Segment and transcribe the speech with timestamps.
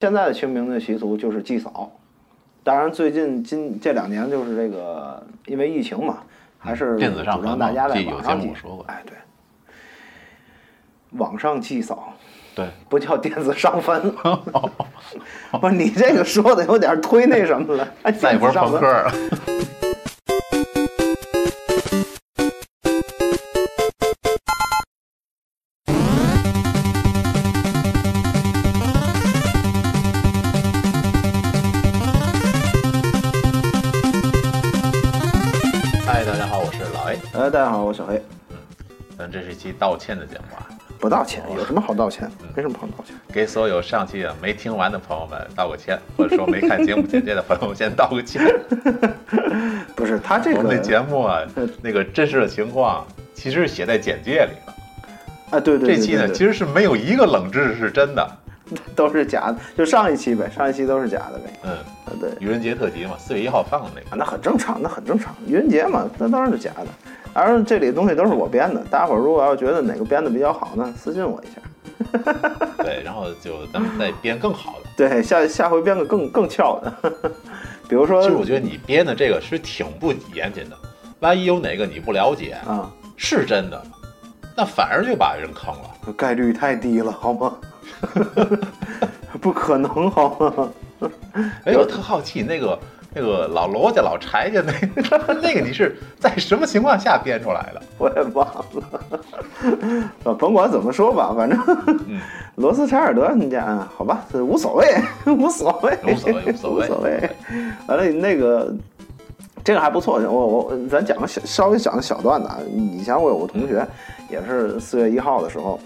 [0.00, 1.92] 现在的清明的习俗就是祭扫，
[2.64, 6.20] 当然最近今这两年就是这个因为疫情嘛，
[6.58, 9.14] 还是电子上主张大家在网上祭目说过，哎，对，
[11.18, 12.14] 网上祭扫
[12.54, 14.00] 对，不叫电子上坟。
[15.60, 19.12] 不是你这个说的有点忒那什么了，还再一波电子上坟朋克了。
[37.50, 38.22] 大家好，我小黑，
[39.18, 40.68] 咱这是一期道歉的节目啊，
[41.00, 42.30] 不道歉，有什么好道歉？
[42.54, 43.16] 没什么好道歉。
[43.32, 48.40] 给所有上期啊没听完的朋友们道个歉， 或者说没看节目简介的朋友们先道个歉。
[49.96, 51.40] 不是他这个我们的节目啊，
[51.82, 53.04] 那个真实的情况
[53.34, 54.74] 其实是写在简介里了。
[55.50, 58.36] 啊，对对对这期呢，其实是没有一个冷知识是真的。
[58.94, 61.50] 都是假的，就上一期呗，上一期都是假的呗。
[61.64, 64.10] 嗯，啊，对，愚人节特辑嘛，四月一号放的那个。
[64.10, 65.34] 啊，那很正常，那很正常。
[65.44, 66.86] 愚人节嘛，那当然是假的。
[67.32, 71.60] 而这里的东西都是我编的，大家伙儿如果要觉得哪个编的比较好呢，私信我一下。
[72.82, 74.90] 对，然后就咱们再编更好的。
[74.96, 76.92] 对，下下回编个更更翘的，
[77.88, 80.76] 比如说其实我觉得你编的这个是挺不严谨的，
[81.20, 83.82] 万一有哪个你不了解啊，是真的，
[84.56, 86.12] 那反而就把人坑了。
[86.16, 87.56] 概率太低了，好吗？
[89.40, 90.70] 不可能，好吗？
[91.64, 92.78] 哎，我特好奇那个
[93.12, 94.72] 那个老罗家老柴家那
[95.02, 97.82] 个那个你是在什么情况下编出来的？
[97.98, 99.00] 我也忘了，
[100.24, 101.58] 呃 甭管怎么说吧，反正
[102.06, 102.20] 嗯，
[102.56, 104.86] 罗斯柴尔德你家，啊好吧，这无所谓，
[105.26, 107.30] 无所谓，无所谓无所谓无所 谓。
[107.88, 108.72] 完了，那个
[109.64, 112.58] 这个还不错，我我咱讲个小稍微讲个小段子啊。
[112.72, 113.86] 以前我有个同学，
[114.30, 115.80] 也是四月一号的时候，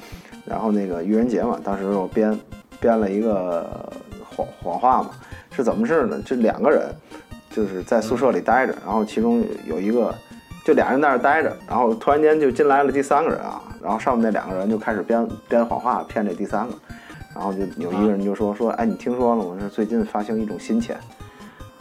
[0.44, 2.38] 然后那个愚人节嘛，当时我编
[2.78, 3.66] 编了一个
[4.36, 5.10] 谎谎话嘛，
[5.54, 6.20] 是怎么事呢？
[6.24, 6.82] 这两个人
[7.50, 10.14] 就是在宿舍里待着，然后其中有一个。
[10.66, 16.74] 就俩人在那儿待着，然后突然间就进来了第三个人啊，然后上面那两个人就开始编编谎话骗这第三个，
[17.34, 19.58] 然后就有一个人就说说，哎，你听说了吗？
[19.60, 20.96] 是最近发行一种新钱。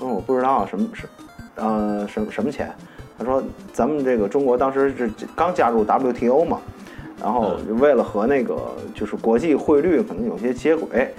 [0.01, 1.07] 嗯，我不知道什么是，
[1.55, 2.75] 呃，什么什么钱？
[3.17, 3.41] 他说
[3.71, 6.59] 咱们这个中国当时是刚加入 WTO 嘛，
[7.21, 8.57] 然后为了和那个
[8.93, 11.15] 就是国际汇率可能有些接轨，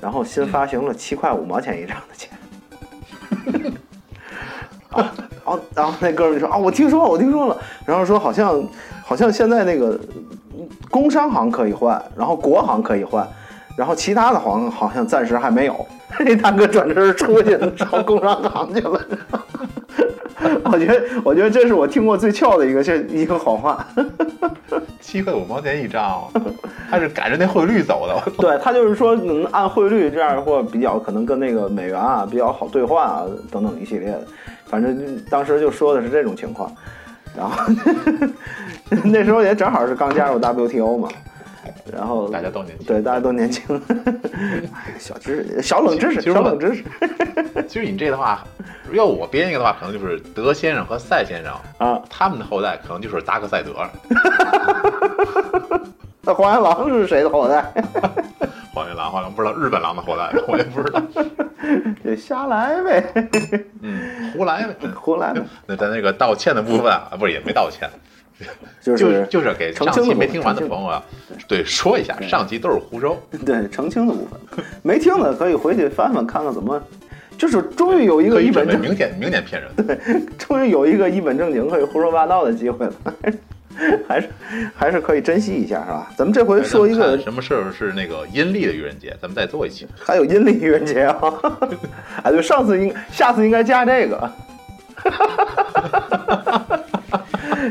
[0.00, 2.30] 然后新发行了七块五毛钱一张的钱。
[4.90, 5.12] 啊，
[5.44, 8.66] 然后然后那哥们就说啊，我听说了，我听说了，然后说好像
[9.04, 9.98] 好像现在那个
[10.90, 13.28] 工商行可以换，然后国行可以换，
[13.76, 15.86] 然后其他的行好像暂时还没有。
[16.18, 19.00] 这大哥转身出去找，工商行去了。
[20.64, 23.86] 我觉得，我觉得这是我听过最俏的一个这一个好话。
[25.08, 26.30] 七块五毛钱一张，
[26.90, 28.30] 他是赶着那汇率走的。
[28.36, 34.20] 对他就是说，能按汇率这样或比较可能跟那个美元啊比较好兑换啊等等一系列的，
[34.66, 36.70] 反正当时就说的是这种情况。
[37.34, 37.72] 然后
[39.04, 41.08] 那时候也正好是刚加入 WTO 嘛，
[41.90, 43.80] 然后大家都年轻，对大家都年轻。
[44.74, 46.84] 哎，小知识，小冷知识，小冷知识
[47.66, 48.44] 其实你这的话，
[48.92, 52.02] 要我编一个的话，可能就是德先生和赛先生，啊。
[52.10, 53.72] 他们的后代可能就是达克赛德。
[56.22, 57.64] 那黄原狼是谁的后代？
[58.74, 61.02] 黄原狼黄原狼不知道日本狼的后代，我也不知道。
[62.04, 63.28] 就瞎来呗，
[63.82, 64.76] 嗯，胡来呗。
[64.94, 67.88] 胡来呗，那咱那个道歉的部分啊，不是也没道歉，
[68.80, 71.02] 就就是就是给上期没听完的朋友啊，
[71.48, 73.16] 对说一下，上期都是胡诌。
[73.44, 74.64] 对澄清的部分。
[74.82, 76.80] 没听的可以回去翻翻看看怎么，
[77.36, 79.70] 就是终于有一个一本正明天明天骗人。
[79.86, 79.98] 对
[80.38, 82.92] 终于有一个一本正经可以胡说八道的机会了，
[84.08, 84.28] 还是
[84.74, 86.10] 还是可以珍惜一下，是吧？
[86.16, 89.86] 咱们这回说一个什么时候是那个阴历的愚人节，咱们再做一期。
[89.96, 91.32] 还有阴历愚人节啊！
[92.24, 94.30] 哎，对，上次应下次应该加这个，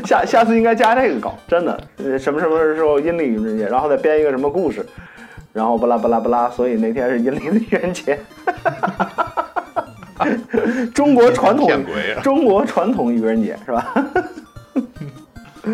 [0.04, 4.84] 下下次应该加这个搞，真的，呃什么什么时候阴历愚人节，然后再编一个什么故事，
[5.52, 8.18] 然后巴拉巴拉巴拉，所以那天是阴历的愚人节。
[10.94, 11.70] 中国传统
[12.22, 13.94] 中国传统愚人节是吧？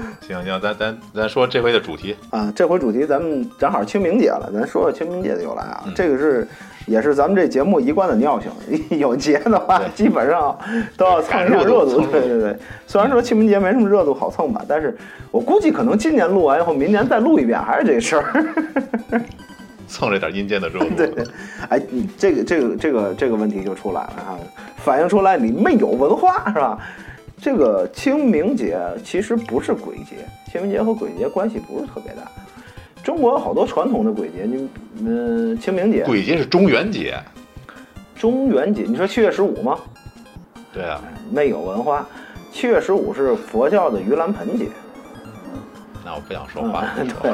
[0.26, 5.84] 行行，咱咱咱说这回的主题，啊，这回主题咱们正好清明节了，咱说说清明节的由来啊。
[5.94, 6.46] 这个是
[6.86, 8.50] 也是咱们这节目一贯的尿性，
[8.98, 10.56] 有节的话基本上
[10.96, 11.90] 都要蹭一下热热度。
[11.90, 12.56] 热度对对对，
[12.86, 14.96] 虽然说清明节没什么热度好蹭吧，但是
[15.30, 18.44] 我估计可能今年录完以后，明年再录一遍还是这事儿。
[19.86, 20.86] 蹭这点阴间的热度。
[20.96, 21.24] 对对，
[21.68, 24.38] 哎，你这个这个这个这个问题就出来了啊，
[24.78, 26.78] 反映出来你没有文化是吧？
[27.40, 32.30] 这个清明节其实不是鬼节，清明节和鬼节关系不是特别大。
[33.02, 34.68] 中国有好多传统的鬼节，你
[35.00, 37.18] 嗯，清明节、鬼节是中元节，
[38.16, 39.78] 中元节，你说七月十五吗？
[40.72, 41.00] 对啊，
[41.30, 42.06] 没有文化。
[42.50, 44.68] 七月十五是佛教的盂兰盆节，
[46.04, 46.86] 那我不想说话。
[46.96, 47.32] 嗯对，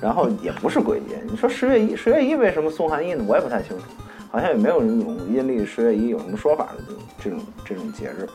[0.00, 1.20] 然后也不是鬼节。
[1.28, 3.24] 你说十月一，十月一为什么送寒衣呢？
[3.26, 3.84] 我也不太清楚，
[4.30, 8.28] 好像也没有那种阴历十月一有什么说法的这种这种节日。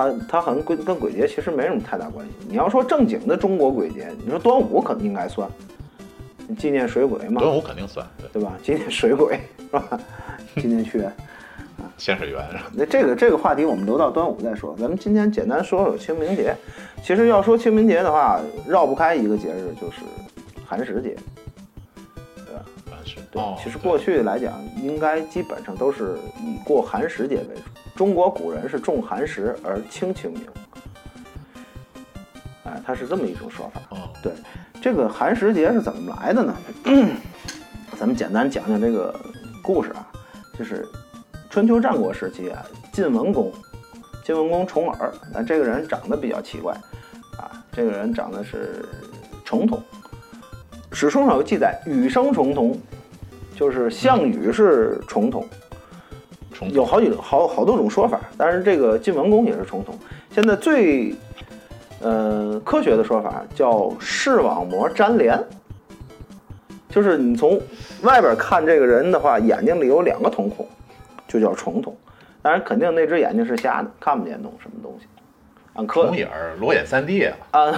[0.00, 2.32] 它它好像跟跟鬼节其实没什么太大关系。
[2.48, 5.48] 你要说正经的中国鬼节，你说端午可能应该算，
[6.58, 8.52] 纪念水鬼嘛，端午肯定算，对，对吧？
[8.62, 10.00] 纪念水鬼是吧？
[10.56, 11.12] 纪念屈原。
[11.96, 12.70] 仙水园是吧？
[12.72, 14.74] 那这个这个话题我们留到端午再说。
[14.78, 16.56] 咱们今天简单说说清明节。
[17.02, 20.02] 其实要说清明节的话，绕不开一个节日，就是
[20.66, 21.16] 寒食节。
[22.36, 22.64] 对吧？
[22.90, 23.16] 寒食。
[23.30, 27.62] 对，哦，其实过去来讲，应该基本上都是以过寒食节为主。
[28.00, 30.40] 中国古人是重寒食而轻清明，
[32.64, 33.82] 哎，它是这么一种说法。
[33.90, 34.32] 哦，对，
[34.80, 36.56] 这个寒食节是怎么来的呢？
[38.00, 39.14] 咱们简单讲讲这个
[39.62, 40.10] 故事啊，
[40.58, 40.88] 就是
[41.50, 43.52] 春秋战国时期啊，晋文公，
[44.24, 46.72] 晋文公重耳，那这个人长得比较奇怪
[47.36, 48.82] 啊，这个人长得是
[49.44, 49.78] 重瞳，
[50.90, 52.74] 史书上有记载，羽生重瞳，
[53.54, 55.46] 就是项羽是重瞳。
[56.60, 59.98] 重有好几好好多种说法，但是这个晋文公也是重瞳。
[60.30, 61.14] 现在最
[62.00, 65.42] 呃科学的说法叫视网膜粘连，
[66.90, 67.60] 就是你从
[68.02, 70.68] 外边看这个人的话，眼睛里有两个瞳孔，
[71.26, 71.94] 就叫重瞳。
[72.42, 75.06] 当然，肯定那只眼睛是瞎的，看不见东什么东西。
[75.74, 77.74] 按科重眼儿裸眼三 D 啊， 按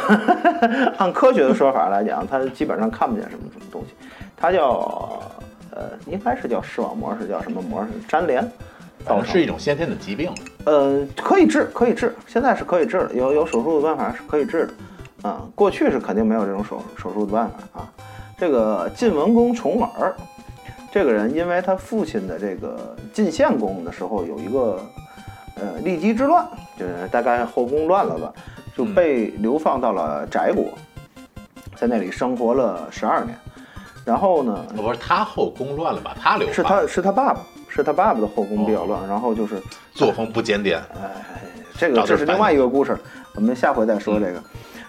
[0.98, 3.94] 按科学的说法来讲，它基本上看不见什么什么东西，
[4.36, 5.20] 它叫
[5.70, 7.84] 呃，应该是叫视网膜，是叫什么膜？
[7.84, 8.52] 是粘连。
[9.04, 10.32] 反正是一种先天的疾病。
[10.64, 17.88] 呃，可以治，可以治，现在是可以治的，有有手术的办法是可以治的，啊、过去是肯定没有这种手手术的办法啊。
[18.38, 20.14] 这个晋文公重耳，
[20.92, 24.80] 这个人因为他父亲的这个晋献公的时候有一个
[25.56, 26.46] 呃骊姬之乱，
[26.78, 28.32] 就是大概后宫乱了吧，
[28.76, 30.64] 就被流放到了翟国，
[31.76, 33.36] 在那里生活了十二年。
[34.04, 36.16] 然后呢，不是他后宫乱了吧？
[36.20, 37.40] 他流是，他是他爸爸，
[37.74, 39.56] 是他爸爸的后宫比较乱，然后就是
[39.94, 40.78] 作风不检点。
[40.94, 41.10] 哎
[41.78, 42.96] 这个这是另外一个故事，
[43.34, 44.42] 我们下回再说这个。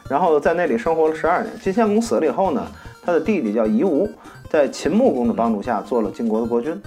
[0.10, 1.52] 然后在那里生活了十二年。
[1.62, 2.68] 晋献公死了以后呢，
[3.02, 4.08] 他的弟弟叫夷吾，
[4.50, 6.80] 在秦穆公的帮助下做了晋国的国君，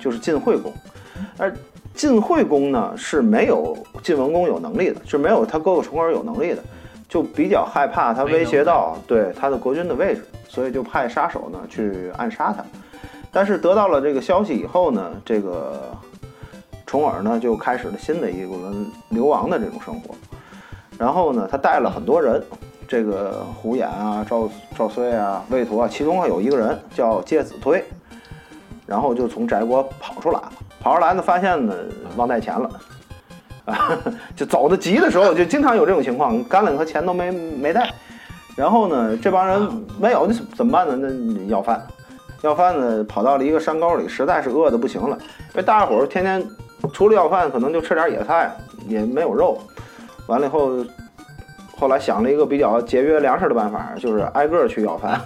[0.00, 0.72] 就是晋惠公。
[1.38, 1.54] 而
[1.94, 6.62] 晋惠公呢是没有晋文公有能力的，是没有他哥哥重耳有能力的，
[7.08, 12.62] 就比较害怕他威胁到对他的国君的位置，所以就派杀手呢去暗杀他。
[13.34, 15.90] 但是得到了这个消息以后呢，这个
[16.86, 20.14] 重耳呢就开始了新的一轮流亡的这种生活。
[20.96, 22.40] 然后呢，他带了很多人，
[22.86, 27.84] 这个胡衍啊、赵赵睢啊、魏陀啊，其中还有一个人叫介子推，
[28.86, 30.52] 然后就从翟国跑出来了。
[30.80, 31.74] 跑出来呢，发现呢
[32.14, 32.70] 忘带钱了，
[33.64, 33.98] 啊，
[34.36, 37.90] 就走的急的时候，就经常有这种情况，干粮和钱都没没带。
[38.54, 40.94] 然后呢，这帮人没有，那怎么办呢？
[40.96, 41.84] 那要饭，
[42.44, 45.16] 要饭的，跑到了一个山沟里，实在是饿的不行了。
[45.52, 46.46] 因为大伙儿天天
[46.92, 48.54] 除了要饭，可能就吃点野菜，
[48.86, 49.58] 也没有肉。
[50.26, 50.84] 完了以后，
[51.74, 55.18] 后来想了一个比较节约粮食的办法，就是挨个去要饭，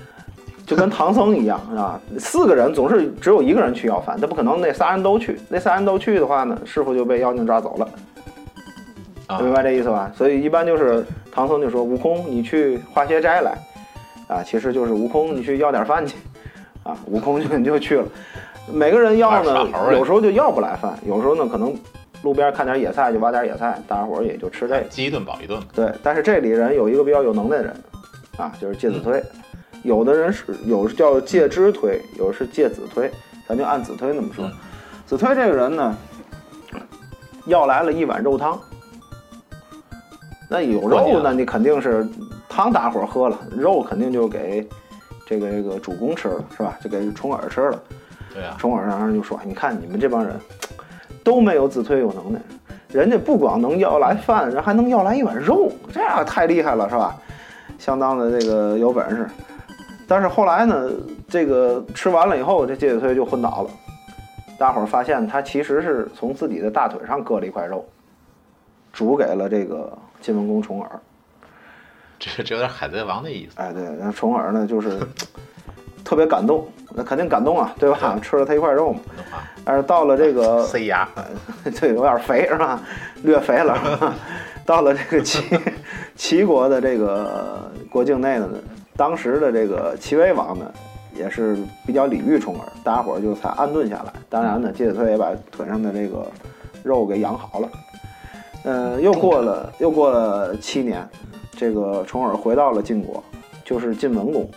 [0.66, 2.00] 就跟唐僧一样，是吧？
[2.18, 7.88] 四个人总是只有一个人去要饭，他不可能那仨人都去，那仨人都去的话呢，师傅就被妖精抓走了。
[9.26, 10.10] 啊明白这意思吧？
[10.14, 13.52] 所以一般就是唐僧就说：“悟空，你去化些斋来。”
[14.28, 16.16] 啊，其实就是悟空，你去要点饭去。
[16.84, 18.06] 啊，悟空就就去了。
[18.72, 21.76] 每个人要呢有时候就要不来饭，有时候呢可能
[22.22, 24.82] 路边看点野菜就挖点野菜，大家伙儿也就吃这个。
[24.82, 25.60] 饥一顿饱一顿。
[25.74, 27.76] 对，但是这里人有一个比较有能耐的人，
[28.36, 29.22] 啊，就是介子推。
[29.82, 33.10] 有的人是有叫介之推，有的是介子推，
[33.46, 34.46] 咱就按子推那么说。
[34.46, 34.52] 嗯
[35.06, 35.94] 子推这个人呢，
[37.44, 38.58] 要来了一碗肉汤。
[40.48, 42.08] 那有肉呢，你肯定是
[42.48, 44.66] 汤大伙儿喝了，肉肯定就给
[45.26, 46.78] 这个这个主公吃了，是吧？
[46.82, 47.82] 就给重耳吃了。
[48.32, 50.34] 对啊，重耳当时就说：“你看你们这帮人
[51.22, 52.40] 都没有子推有能耐，
[52.88, 57.16] 人家不光能要来饭，人还能要来一碗肉，这样太厉害了，是吧？
[57.78, 59.28] 相当的这个有本事。
[60.06, 60.90] 但是后来呢，
[61.28, 63.70] 这个吃完了以后，这介子推就昏倒了。
[64.58, 67.84] 大伙儿发现他其实是从自己的大腿上割了一块肉，
[68.92, 70.90] 煮给了这个晋文公重耳。
[72.36, 73.52] 这这有点海贼王的意思。
[73.56, 74.98] 哎，对，然后重耳呢就是
[76.04, 78.18] 特别感动，那肯定感动啊，对吧？
[78.22, 79.00] 吃了他一块肉嘛。
[79.64, 81.08] 但是到了这个塞牙，
[81.74, 82.80] 这有点肥是吧？
[83.22, 84.14] 略肥了。
[84.64, 85.44] 到了这个齐
[86.16, 88.48] 齐国的这个国境内呢，
[88.96, 90.70] 当时的这个齐威王呢，
[91.14, 94.12] 也是比较礼遇重耳，大家伙儿就才安顿下来。
[94.30, 96.26] 当然呢，介子推也把腿上的这个
[96.82, 97.68] 肉给养好了。
[98.64, 101.06] 呃，又过了又过了七年，
[101.56, 103.22] 这个重耳回到了晋国，
[103.64, 104.48] 就是晋文公。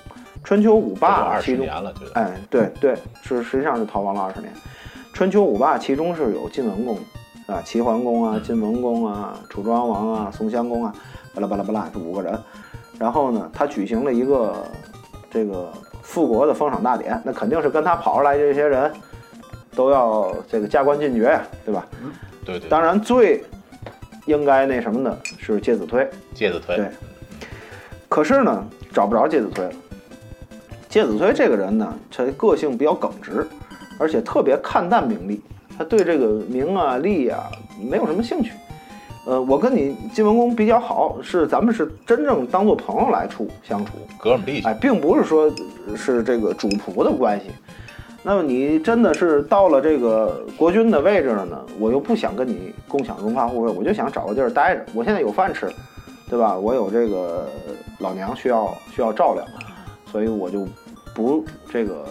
[0.44, 4.51] 春秋五霸二十年了，就哎，对对，是实际上是逃亡了二十年。
[5.12, 6.96] 春秋五霸其中是有晋文公，
[7.48, 10.94] 啊，齐桓公啊，晋文公啊，楚庄王啊，宋襄公啊，
[11.34, 12.39] 巴拉巴拉巴拉，这五个人。
[12.98, 14.56] 然后呢，他举行了一个
[15.30, 18.92] 这个复国的封赏大典，那肯定是跟他跑出来这些人
[19.75, 21.86] 都要这个加官进爵呀，对吧？
[22.46, 23.44] 对对，当然最
[24.28, 26.88] 应该那什么的是介子推，介子推对，
[28.08, 29.72] 可是呢，找不着介子推了。
[30.88, 33.48] 介子推这个人呢，他个性比较耿直，
[33.98, 35.42] 而且特别看淡名利，
[35.78, 37.50] 他对这个名啊利啊
[37.82, 38.52] 没有什么兴趣。
[39.26, 45.54] 呃，我跟你晋文公比较好，是咱们是真正当做朋友来处相处，哥们儿弟兄哎，，并不是说
[45.96, 47.48] 是这个主仆的关系。
[48.24, 54.86] 那么你真的是到了这个国君的位置了呢，我又不想跟你共享荣华富贵，我就想找个地儿待着。
[54.94, 55.72] 我现在有饭吃，
[56.30, 56.58] 对吧？
[56.58, 57.48] 我有这个
[58.00, 59.46] 老娘需要需要照料，
[60.12, 60.68] 所以我就
[61.14, 62.06] 不这个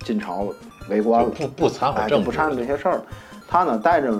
[0.00, 0.48] 进朝
[0.88, 3.04] 为官了，不不掺和政治，不掺和这些事儿了。
[3.46, 4.12] 他呢带着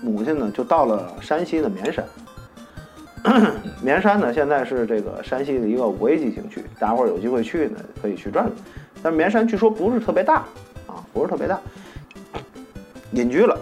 [0.00, 2.04] 母亲呢就到了山西的绵山。
[3.82, 8.52] 绵山呢，现在是这个山西的一个五 A 级景区，大家伙儿有机会去呢，可以去转转。
[9.02, 10.36] 但是绵山据说不是特别大
[10.86, 11.58] 啊，不是特别大。
[13.12, 13.56] 隐居了，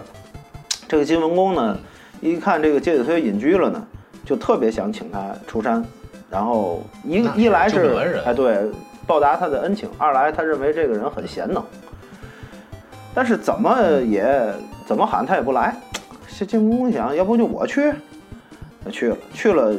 [0.87, 1.77] 这个晋文公呢，
[2.19, 3.87] 一看这个介子推隐居了呢，
[4.25, 5.83] 就特别想请他出山，
[6.29, 8.69] 然后一一来是哎对
[9.05, 11.63] 报答他的恩情，二来他认为这个人很贤能，
[13.13, 14.53] 但是怎么也
[14.85, 15.75] 怎么喊他也不来。
[16.37, 17.91] 这晋文公想，要不就我去，
[18.83, 19.73] 他去了，去了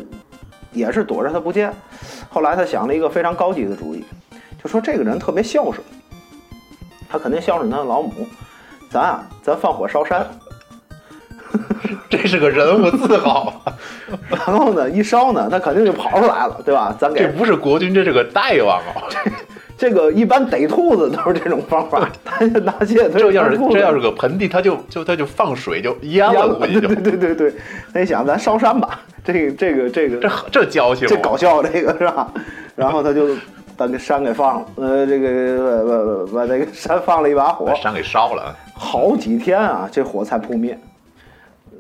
[0.72, 1.72] 也是躲着他不见。
[2.30, 4.02] 后来他想了一个非常高级的主意，
[4.62, 5.76] 就说这个人特别孝顺，
[7.08, 8.26] 他肯定孝顺他的老母。
[8.90, 10.26] 咱啊，咱放火烧山，
[12.08, 13.72] 这是个人物自豪啊，
[14.30, 16.96] 然后呢，一烧呢，他肯定就跑出来了，对吧？
[16.98, 19.04] 咱给这不是国君，这是个大王啊！
[19.76, 27.54] 这个一般逮兔子都是这种方法，他就拿戒推这要是这要是个盆地，他就就他就放水就淹了，对估计就对对对对。
[27.92, 32.32] 他一想，咱烧山吧，这个这个这个这这矫情，这搞笑这个是吧？
[32.74, 33.36] 然后他就
[33.78, 37.64] 把这山给放了，呃，这个把把把这个山放了一把火。
[37.64, 40.76] 把，山给烧了，好几天啊，这火才扑灭。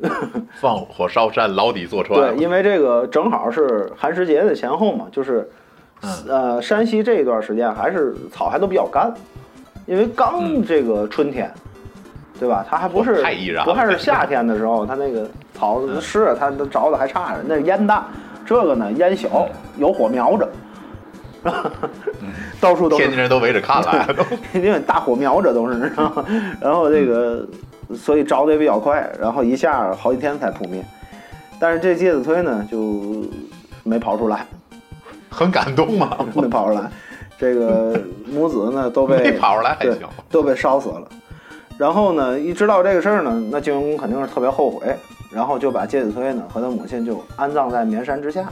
[0.60, 2.20] 放火烧山，牢底坐穿。
[2.20, 5.50] 对，因为这个正好是寒食节的前后嘛，就是
[6.02, 6.10] 嗯。
[6.28, 9.12] 呃，山西这一段时间还是草还都比较干，
[9.86, 11.52] 因为刚这个春天，
[12.38, 12.64] 对吧？
[12.70, 13.66] 它还不是哦太易燃。
[13.66, 18.06] 了不还是夏天的时候，它那个草是它都着的还差着，那烟大，
[18.46, 20.48] 这个呢烟小，有火苗着，
[22.60, 24.14] 到处都天津人都围着看来了，
[24.52, 26.24] 都因为大火苗着都是，然后
[26.60, 27.46] 然后这个
[27.94, 30.84] 所以着的也比较快，然后一下好几天才扑灭。
[31.60, 33.24] 但是这介子推呢就
[33.82, 34.46] 没跑出来，
[35.28, 36.16] 很感动嘛。
[36.34, 36.90] 没跑出来。
[37.38, 41.06] 这个母子呢都被没跑出来还行，都被烧死了。
[41.76, 44.96] 然后呢，一知道这个事儿呢，那晋文公肯定是特别后悔，
[45.30, 48.44] 然后就把介子推呢和他母亲就安葬在绵山之下，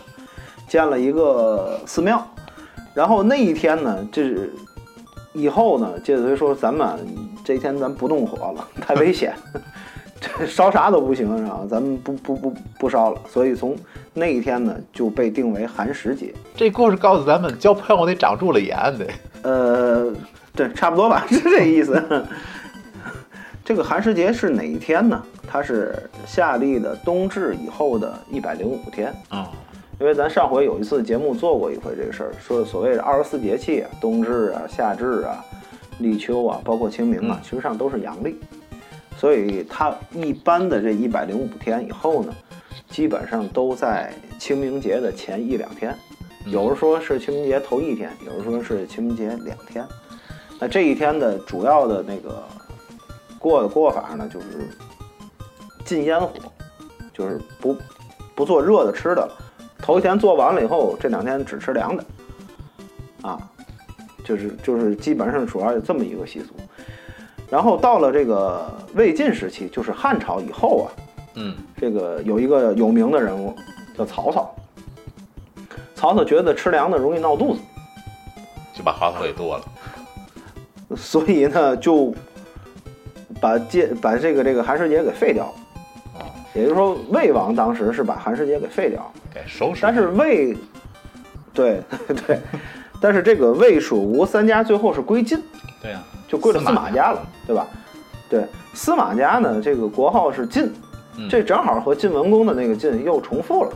[0.69, 2.25] 建了一个寺庙。
[2.97, 4.51] 然后那一天呢，这是
[5.35, 6.99] 以后呢，介子推说咱们
[7.45, 9.35] 这一天咱不动火了，太危险，
[10.19, 13.21] 这烧啥都不行，然后咱们不不不不烧了。
[13.29, 13.77] 所以从
[14.15, 16.33] 那一天呢，就被定为寒食节。
[16.55, 19.07] 这故事告诉咱们，交朋友得长住了眼得。
[19.43, 20.11] 呃，
[20.55, 22.03] 对，差不多吧， 是这意思。
[23.63, 25.23] 这个寒食节是哪一天呢？
[25.47, 29.13] 它是夏历的冬至以后的一百零五天。
[29.29, 29.51] 啊，
[29.99, 35.43] 因为咱上回有一次节目做过一回这个事儿，说所谓的二十四节气啊，冬至啊、夏至啊、
[36.01, 38.37] 立秋啊，包括清明啊其，实际上都是阳历，
[39.17, 42.35] 所以它一般的这一百零五天以后呢，
[42.91, 45.97] 基本上都在清明节的前一两天，
[46.45, 49.83] 有人说是清明节头一天，有人说是清明节两天。
[50.61, 52.45] 那这一天的主要的那个
[53.39, 54.69] 过的过法呢，就是
[55.87, 56.33] 禁烟火，
[57.15, 57.75] 就是不
[58.35, 59.39] 不做热的吃的了。
[59.79, 62.05] 头一天做完了以后，这两天只吃凉的，
[63.23, 63.39] 啊，
[64.25, 66.55] 就是就是基本上主要有这么一个习俗。
[67.49, 70.87] 然后到了这个魏晋时期，就是汉朝以后啊，
[71.35, 73.55] 嗯，这个有一个有名的人物
[73.97, 74.53] 叫曹操。
[75.95, 77.61] 曹操觉得吃凉的容易闹肚子，
[78.75, 79.65] 就把花草给剁了。
[80.97, 82.15] 所以呢就
[83.41, 85.53] 把节把这个这个寒食节给废掉了。
[86.19, 89.13] 哦，也就是说，魏王当时是把寒食节给废掉了。
[89.81, 90.57] 但是魏
[91.53, 91.83] 对
[92.27, 92.39] 对，
[93.01, 95.43] 但是这个魏、蜀、吴三家最后是归晋，
[95.83, 97.67] 对呀、就归了司司马马家了，对吧？
[98.29, 100.73] 对，司马家呢，这个国号是晋，
[101.17, 103.73] 嗯这正好和晋文公的那个晋又重复了。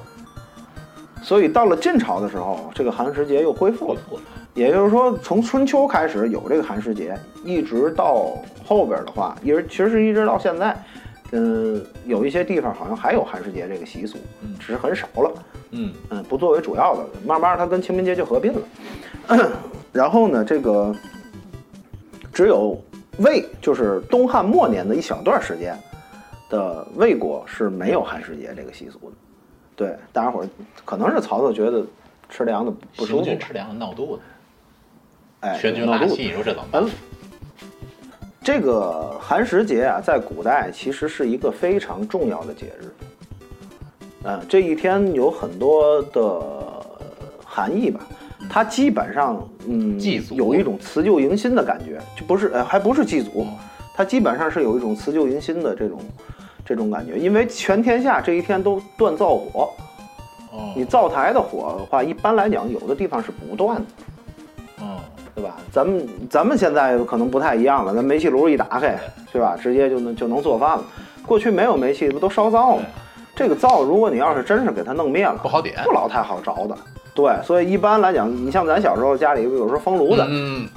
[1.22, 4.00] 所以到了晋朝的时候，这个寒食节又恢复了。
[4.52, 8.32] 也就是说，从春秋开始有这个寒食节，一直到
[8.66, 10.76] 后边的话，一直其实一直到现在，
[11.30, 15.32] 嗯，有一些地方好像还有寒食节这个习俗，嗯只是很少了。
[15.72, 18.60] 嗯嗯，不作为主要的，慢慢它跟清明节就合并了。
[19.92, 20.94] 然后呢，这个
[22.32, 22.80] 只有
[23.18, 25.76] 魏，就是东汉末年的一小段时间
[26.48, 29.16] 的魏国是没有寒食节这个习俗的。
[29.76, 30.48] 对，大家伙儿
[30.84, 31.84] 可能是曹操觉得
[32.28, 34.22] 吃凉的不舒服吃凉的闹肚子，
[35.40, 36.84] 哎，全军闹肚子，你说这怎么办
[38.42, 42.92] 这个寒食节啊，在古代其实是一个非常重要的节日。
[44.24, 46.42] 嗯、这一天有很多的
[47.44, 48.00] 含义吧，
[48.50, 53.46] 它基本上嗯祭祖有一种辞旧迎新的感觉，就不是呃还不是祭祖，
[53.94, 55.98] 它基本上是有一种辞旧迎新的这种
[56.64, 59.70] 这种感觉，因为全天下这一天都断灶火，
[60.52, 63.82] 哦你灶台的火的话，一般来讲有的地方是不断的。
[64.84, 64.96] 哦，
[65.34, 65.56] 对吧？
[65.72, 68.98] 咱们咱们现在可能不太一样了，咱煤气炉一打开，
[69.32, 69.56] 对吧？
[69.60, 70.84] 直接就能就能做饭了。
[71.26, 72.82] 过去没有煤气，不都烧灶吗？
[73.40, 76.76] 这个灶，如果你要是真是给它弄灭了，不好点不老太好着的。
[77.14, 80.68] 对，所以一般来讲，你像咱小时候家里有时候封炉子，嗯，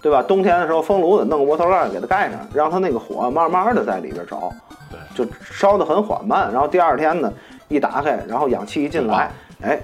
[0.00, 0.22] 对吧？
[0.22, 4.50] 冬天的时候封炉子，弄个窝头盖给它盖上，让它那个火慢慢的在里边着，
[4.90, 6.50] 对，就烧得很缓慢。
[6.50, 7.30] 然后第二天呢，
[7.68, 9.30] 一打开，然后氧气一进来，
[9.60, 9.78] 哎，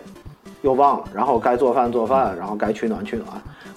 [0.62, 3.28] 又忘了，然后该做饭做饭，然后该取暖取暖。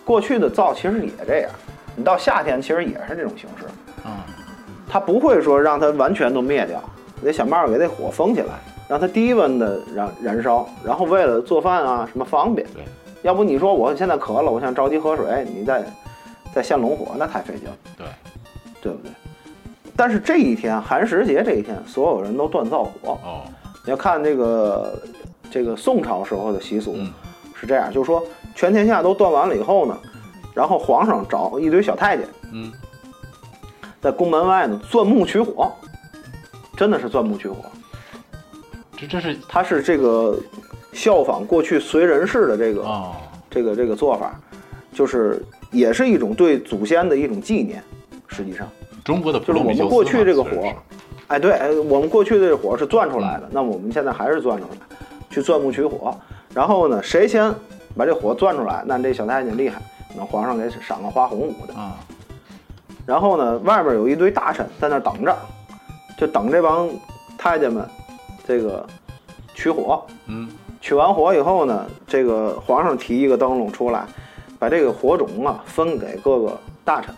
[0.05, 1.51] 过去的灶其实也这样，
[1.97, 3.65] 你到夏天其实也是这种形式，
[4.05, 4.11] 嗯，
[4.87, 6.81] 它不会说让它完全都灭掉，
[7.25, 8.53] 得想办法给这火封起来，
[8.87, 12.65] 让它低温的燃燃烧，然后为了做饭啊什么方便。
[12.73, 12.83] 对，
[13.23, 15.83] 要不你说我现在渴了，我想着急喝水，你再
[16.53, 18.07] 再现龙火，那太费劲了，对，
[18.81, 19.11] 对不对？
[19.97, 23.17] 但是这一天寒食节这一天，所有人都锻造火。
[23.23, 23.41] 哦，
[23.83, 25.01] 你要看这个
[25.49, 27.11] 这个宋朝时候的习俗嗯
[27.53, 28.21] 是这样，就是说
[28.53, 29.97] 全天下都断完了以后呢，
[30.53, 32.71] 然后皇上找一堆小太监嗯，
[34.01, 35.71] 在宫门外呢钻木取火，
[36.75, 37.57] 真的是钻木取火。
[38.97, 40.37] 这这是他是这个
[40.93, 43.15] 效仿过去随人氏的这个、哦，
[43.49, 44.39] 这个这个做法，
[44.93, 47.83] 就是也是一种对祖先的一种纪念。
[48.27, 48.67] 实际上，
[49.03, 50.73] 中国的普就是我们过去这个火
[51.27, 54.97] 哎，对，哎，我们过去的这火是钻出来的，那么我们现在还是钻出来，
[55.29, 56.15] 去钻木取火。
[56.53, 57.53] 然后呢，谁先
[57.95, 59.81] 把这火钻出来，那这小太监厉害，
[60.15, 61.73] 那皇上给赏个花红舞的。
[61.73, 61.97] 啊，
[63.05, 65.35] 然后呢，外面有一堆大臣在那等着，
[66.17, 66.89] 就等这帮
[67.37, 67.87] 太监们
[68.47, 68.85] 这个
[69.53, 70.05] 取火。
[70.27, 70.49] 嗯，
[70.81, 74.05] 取完火以后呢，这个皇上提一个灯笼出来，
[74.57, 77.13] 把这个火种啊分给各个大臣，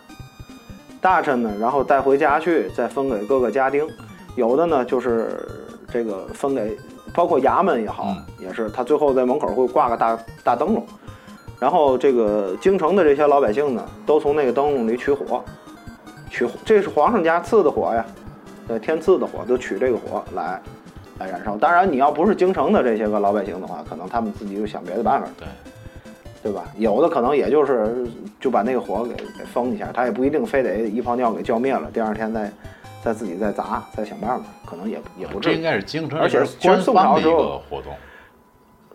[1.02, 3.88] 大臣呢，然后带回家去，再分给各个家丁。
[4.36, 5.48] 有的呢就是
[5.92, 6.78] 这个分给，
[7.14, 10.86] 包括衙门也好，也是他最后在门口会挂个大大灯笼，
[11.60, 15.44] 然后这个京城的这些老百姓呢，都从那个灯笼里取火，
[16.30, 18.06] 取火，这是皇上家赐的火呀，
[18.68, 20.62] 对，天赐的火，就取这个火来
[21.20, 21.56] 来燃烧。
[21.58, 25.48] 当然，你要不是京城的这些个老百姓的话，可能他们自己就想别的办法，对，
[26.44, 26.66] 对吧？
[26.78, 28.08] 有的可能也就是
[28.40, 32.52] 就把那个火给给封一下，他也不一定非得一泡尿给浇灭了，第二天再
[33.04, 35.54] 再自己再砸，再想办法，可能也也不至于。
[35.54, 37.94] 这应该是京城，而且这是其实宋官方的一朝时候个活动。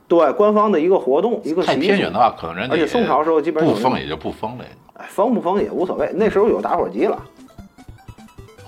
[0.09, 7.19] 对官方的一个活动，一个太偏远的话，可能人家而且宋朝时候基本上不封也就不封了，哎封不封也无所谓，那时候有打火机了。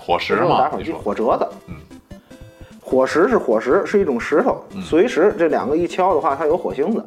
[0.05, 1.47] 火石那时候有打嘛，火机，火折子。
[1.67, 1.75] 嗯，
[2.79, 7.03] 火石是火石，是一种石头，嗯随时这两个一敲的话，它有火星子。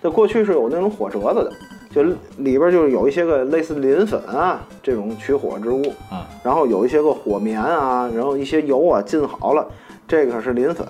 [0.00, 1.52] 这过去是有那种火折子的，
[1.90, 2.02] 就
[2.36, 5.82] 里边就是有一些个类似磷粉啊这种取火之物，
[6.12, 9.66] 嗯，然后有一些个火棉啊，然后一些油啊浸好了，
[10.06, 10.86] 这个是磷粉，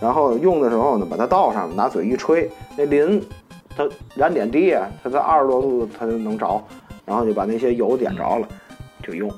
[0.00, 3.22] 然后用的时候呢，把它倒上，拿嘴一吹，那磷
[3.76, 6.62] 它燃点低啊，它在二十多度它就能着，
[7.04, 8.48] 然后就把那些油点着了，
[9.02, 9.30] 就用。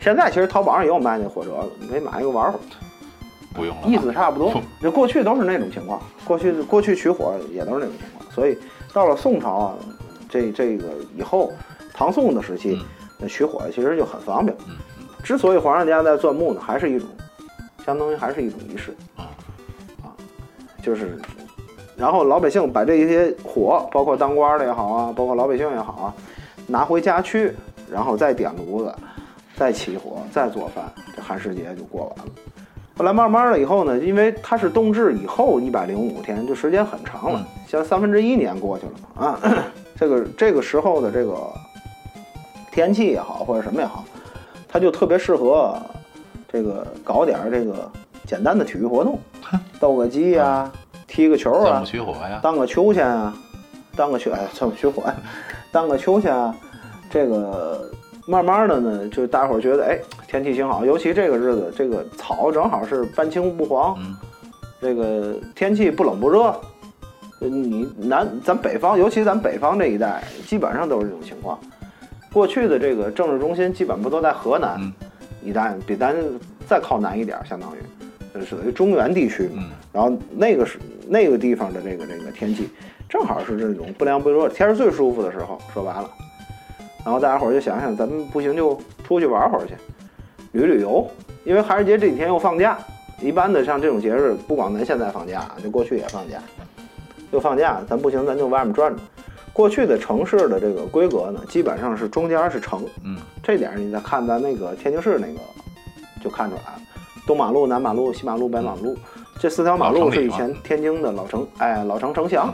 [0.00, 2.60] 现在其实淘宝上也有卖那火折子，你可以买一个玩会儿。
[3.52, 4.52] 不用了，意思差不多。
[4.80, 4.90] 就。
[4.90, 8.56] 过去都是那种情况，过去过去取火也都是那种情况，所以
[8.92, 9.74] 到了宋朝啊，
[10.28, 10.84] 这这个
[11.16, 11.52] 以后，
[11.92, 12.86] 唐宋的时期嗯，
[13.18, 14.56] 那取火其实就很方便。
[14.68, 14.76] 嗯。
[15.22, 17.08] 之所以皇上家在钻木呢，还是一种，
[17.84, 18.94] 相当于还是一种仪式。
[19.16, 19.28] 啊
[20.02, 20.14] 啊，
[20.82, 21.20] 就是，
[21.96, 26.14] 然后老百姓把这些火，包括当官的也好啊，包括老百姓也好啊，
[26.68, 27.52] 拿回家去，
[27.90, 28.94] 然后再点炉子，
[29.60, 32.32] 再起火，再做饭，这寒食节就过完了。
[32.96, 39.40] 后来慢慢的以后呢，因为它是冬至以后一百零五天，就时间很长了嗯，像三分之一年过去了嘛啊，
[40.00, 41.36] 这个这个时候的这个
[42.72, 44.02] 天气也好或者什么也好，
[44.66, 45.78] 它就特别适合
[46.50, 47.92] 这个搞点儿这个
[48.26, 49.18] 简单的体育活动，
[49.78, 50.72] 斗个鸡呀、
[51.06, 53.34] 踢个球啊，取火呀，当个秋千啊，
[53.94, 55.14] 当个秋哎，钻木取火呀，
[55.70, 56.54] 当个秋千啊，
[57.10, 57.90] 这个
[58.30, 64.16] 慢慢的呢，就大伙儿觉得哎，天气挺好，尤其这个日子，这个草正好是半青不黄，嗯
[64.80, 66.54] 这个天气不冷不热。
[67.40, 71.58] 呃你南咱北方，尤其咱北方这一带，基本上都是这种情况。
[72.32, 74.92] 过去的这个政治中心基本不都在河南嗯
[75.42, 76.14] 一带，比咱
[76.68, 77.78] 再靠南一点儿，相当于
[78.34, 79.64] 呃属于中原地区嘛。
[79.64, 82.68] 嗯然后那个是那个地方的这个这个天气，
[83.08, 85.58] 正好是这种不凉不热，天儿最舒服的时候。
[85.74, 86.08] 说白了，
[87.04, 89.74] 然后大家伙儿就想想，咱们不行就出去玩会儿去，
[90.52, 91.06] 旅旅游。
[91.44, 92.78] 因为寒食节这几天又放假，
[93.20, 96.38] 一般的像这种节日，不光咱现在放假，就过去也放假，
[97.30, 99.06] 又放假，咱不行咱就外面转转。
[99.52, 105.40] 过去的城市的这个规格呢，基本上是中间是城，嗯这点儿你再看咱那个天津市那个，
[106.22, 106.80] 就看出来了。
[107.26, 108.96] 东马路、南马路、西马路、北马路，
[109.38, 112.52] 这四条马路是以前天津的老城，哎，老城城墙。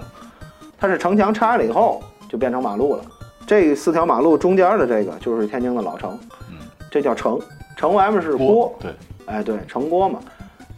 [0.78, 3.04] 它是城墙拆了以后就变成马路了。
[3.46, 6.18] 这四条马路中间的这个就是天津的老城，
[6.50, 6.56] 嗯，
[6.90, 7.38] 这叫城。
[7.76, 8.90] 城外面是郭，对，
[9.26, 10.18] 哎，对，城郭嘛。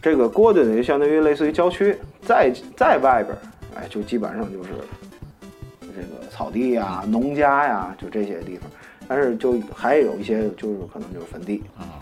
[0.01, 3.39] 这个郭就等于相当于类似于郊区，再在外边儿，
[3.75, 4.69] 哎，就基本上就是
[5.81, 8.69] 这个草地呀、农家呀，就这些地方。
[9.07, 11.97] 但是就还有一些就是可能就是坟地，啊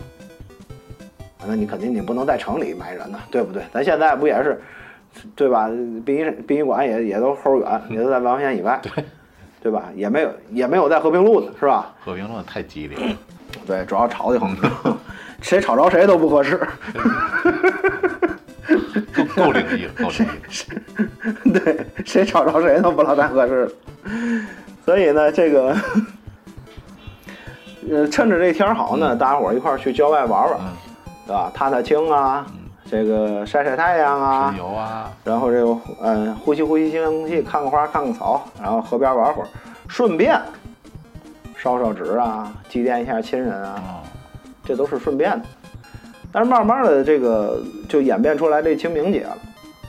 [1.46, 3.62] 那你肯定你不能在城里埋人呐，对不对？
[3.72, 4.60] 咱现在不也是，
[5.34, 5.68] 对吧？
[6.04, 9.04] 殡仪殡仪馆也也都齁远，也都在万县以外，对，
[9.60, 9.84] 对吧？
[9.94, 11.92] 也没有也没有在和平路的，是吧？
[12.04, 13.16] 和平路太激烈了，
[13.66, 14.56] 对，主要吵得慌，
[15.40, 16.60] 谁吵着谁都不合适。
[19.14, 21.58] 够够灵异了，够灵异了。
[21.60, 23.72] 对，谁吵着谁都不老太合适了。
[24.84, 25.76] 所以呢，这个，
[27.90, 30.68] 呃，趁着这天好呢，大家伙儿一块儿去郊外玩玩，嗯，
[31.26, 31.50] 对吧？
[31.54, 32.46] 踏踏青啊，
[32.90, 39.48] 这个晒晒太阳啊神，游啊，然后这个嗯，呼吸呼吸新鲜空气，看看花，看看草，然后河边玩会儿，
[39.88, 40.40] 顺便
[41.54, 44.08] 烧烧纸啊，祭奠一下亲人啊，哦，
[44.64, 45.44] 这都是顺便的。
[46.32, 49.36] 但是慢慢的，这个就演变出来这清明节了。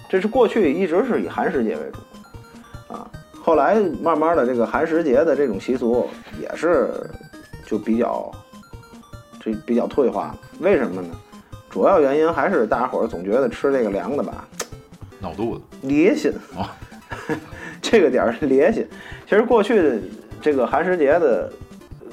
[0.09, 3.07] 这是过去一直是以寒食节为主啊，
[3.41, 6.09] 后来慢慢的这个寒食节的这种习俗
[6.41, 6.89] 也是
[7.65, 8.29] 就比较
[9.39, 10.37] 这比较退化了。
[10.59, 11.09] 为什么呢？
[11.69, 14.47] 主要原因还是大家伙儿总觉得吃这个凉的吧，
[15.19, 16.75] 闹肚子， 烈心啊，
[17.81, 18.87] 这个点儿烈心。
[19.27, 19.99] 其实过去的
[20.41, 21.51] 这个寒食节的，
[22.01, 22.07] 呃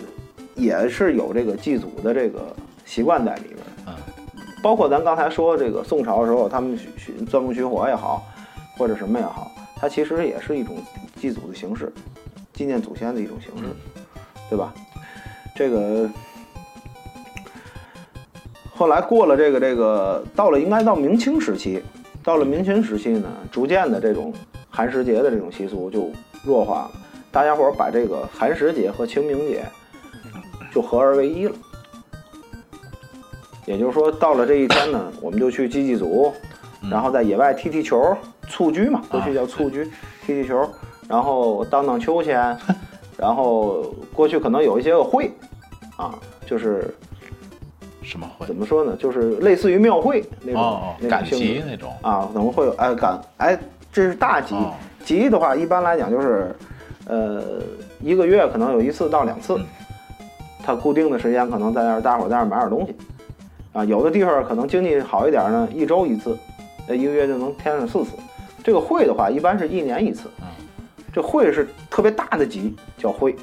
[0.55, 3.63] 也是有这个祭祖的这个习惯在里边儿。
[3.87, 3.95] 嗯
[4.63, 8.27] 包括咱刚才说这个宋朝的时候，他们取取钻木取火也好，
[8.77, 10.77] 或者什么也好，它其实也是一种
[11.15, 11.93] 祭祖的形式，
[12.53, 13.71] 纪念祖先的一种形式，
[14.51, 14.75] 对吧？
[15.55, 16.11] 这个
[18.77, 21.83] 后来过了这个这个，到了应该到明清时期，
[22.23, 24.33] 到了明清时期呢，逐渐的这种
[24.69, 26.11] 寒食节的这种习俗就
[26.45, 26.91] 弱化了，
[27.33, 29.65] 大家伙儿把这个寒食节和清明节
[30.71, 31.55] 就合二为一了。
[33.65, 36.31] 也就是说，到了这一天呢，我们就去祭祭祖，
[36.91, 38.15] 然后在野外踢踢球，
[38.47, 39.91] 蹴鞠嘛，过去叫蹴鞠，
[40.25, 40.69] 踢踢球，
[41.09, 42.57] 然后荡荡秋千，
[43.17, 45.33] 然后过去可能有一些个会，
[45.97, 46.15] 啊，
[46.47, 46.95] 就是
[48.07, 48.55] 什么会怎？
[48.55, 51.93] 么说呢，就是类似于庙会那种、那赶种性质集那种。
[52.03, 53.59] 啊，可能会有哎赶哎，
[53.93, 54.73] 这是大集，哦
[55.05, 56.55] 集的话一般来讲就是，
[57.07, 57.61] 呃，
[58.01, 59.67] 一个月可能有一次到两次嗯，
[60.63, 62.95] 它固定的时间可能在那儿大伙儿在那儿买点东西，
[63.73, 66.37] 啊，有的地方可能经济好一点呢，一周一次，
[66.89, 68.13] 呃，一个月就能添上四次。
[68.65, 70.47] 这个会的话，一般是一年一次，嗯
[71.13, 73.35] 这会是特别大的集，叫会。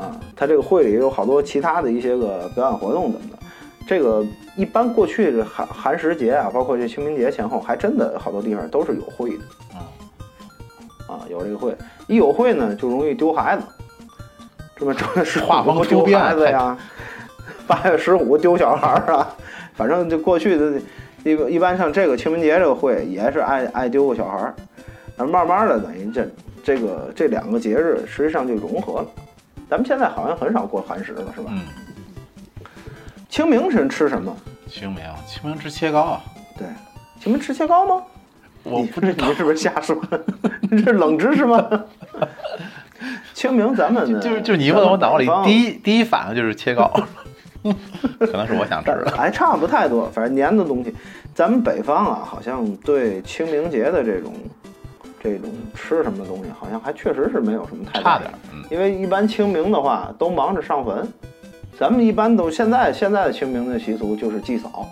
[0.00, 3.38] 啊，它这个会里有好多其他的一些个表演活动怎么的，
[3.86, 4.24] 这个
[4.56, 9.44] 一般过去的寒寒食节啊，包括这清明节前后，还真的好多地方都是有会的。
[9.74, 9.84] 啊。
[11.06, 11.76] 啊，有这个会。
[12.06, 13.62] 一有会呢，就容易丢孩子，
[14.76, 16.78] 这么正是画风丢孩子呀，
[17.66, 19.36] 八月十五丢小孩儿啊，
[19.74, 20.80] 反正就过去的
[21.24, 24.54] 一个一般像这个清明节这个会也是爱爱丢个小孩儿，
[25.16, 26.28] 那慢慢的等于这
[26.62, 29.06] 这个这两个节日实际上就融合了。
[29.70, 31.50] 咱们现在好像很少过寒食了，是吧？
[31.50, 31.62] 嗯，
[33.28, 34.36] 清明是吃什么？
[34.66, 36.20] 清明，清明吃切糕啊，
[36.58, 36.66] 对，
[37.20, 38.02] 清明吃切糕吗？
[38.64, 39.96] 我不知道你是不是瞎说？
[40.70, 41.64] 这是冷知识吗？
[43.32, 46.92] 清明咱们就是就是你问我脑里咱们北方第一第一反应就是切糕，
[48.18, 49.12] 可能是我想吃的。
[49.16, 50.92] 还差不太多，反正粘的东西，
[51.34, 54.34] 咱们北方啊，好像对清明节的这种
[55.22, 58.30] 这种吃什么东西，好像还确实是没有什么太差点
[58.70, 61.06] 因为一般清明的话都忙着上坟，
[61.76, 64.88] 咱们一般都现在现在的清明的习俗就是祭扫，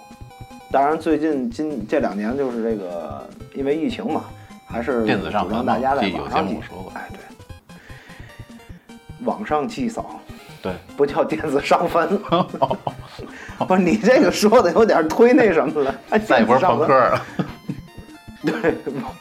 [0.71, 4.25] 当然最近今这两年就是这个因为疫情嘛，
[4.67, 7.77] 还是电子上主张坟嘛大家在网上祭目说过，哎对，
[9.25, 10.21] 网上祭扫
[10.61, 12.19] 对，不叫电子上坟，
[13.69, 16.88] 不是你这个说的有点推那什么了，还再不是上坟。
[16.88, 17.27] 朋克了。
[18.43, 19.12] 对，网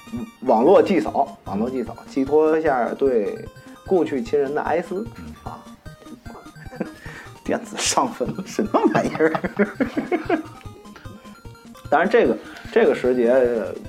[0.41, 3.37] 网络祭扫，网络祭扫，寄托一下对
[3.87, 5.03] 故去亲人的哀思
[5.43, 5.63] 啊。
[7.43, 9.31] 电子上坟什么玩意儿？
[11.89, 12.37] 当然，这个
[12.73, 13.33] 这个时节，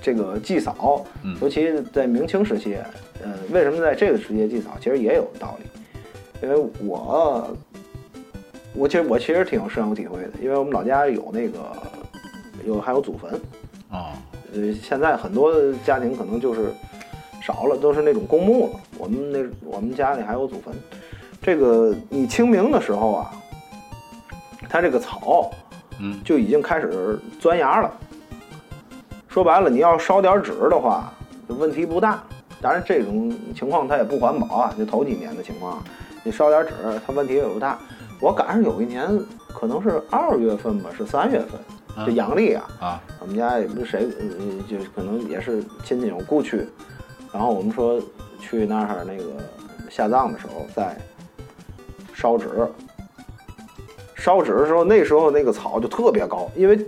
[0.00, 2.76] 这个祭扫，嗯尤其在明清时期，
[3.20, 5.66] 呃，为什么在这个时节祭扫，其实也有道理，
[6.40, 7.56] 因为我
[8.74, 11.58] 我其实我其实挺有深有体会的，因为我们老家有那个
[12.64, 13.32] 有还有祖坟，
[13.90, 14.12] 啊，
[14.54, 15.52] 呃，现在很多
[15.84, 16.72] 家庭可能就是
[17.42, 18.80] 少了，都是那种公墓了。
[18.98, 20.74] 我们那我们家里还有祖坟。
[21.40, 23.30] 这个你清明的时候啊，
[24.68, 25.50] 它这个草
[26.00, 27.90] 嗯，就已经开始钻芽了。
[29.28, 31.12] 说白了，你要烧点纸的话，
[31.46, 32.22] 问题不大。
[32.60, 35.84] 当然，这种情况它也不环保啊，就头几年的情况啊，
[36.24, 36.72] 你烧点纸，
[37.06, 37.78] 它问题也不大。
[38.20, 39.06] 我赶上有一年，
[39.54, 44.26] 可能是二月份吧，是三月份，这阳历啊，啊，我们家也不是谁，呃，
[44.68, 46.66] 就可能也是亲戚有故去，
[47.32, 48.02] 然后我们说
[48.48, 49.24] 去那儿那个
[49.90, 50.96] 下葬的时候再
[52.14, 52.48] 烧纸，
[54.14, 56.78] 烧纸的时候，那时候那个草就特别高，因为